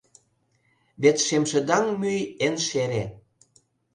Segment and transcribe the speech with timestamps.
[1.01, 3.03] Вет шемшыдаҥ мӱй эн шере.